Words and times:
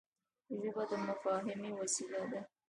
ژبه 0.61 0.83
د 0.89 0.91
مفاهمې 1.07 1.71
وسیله 1.79 2.21
ده 2.31 2.41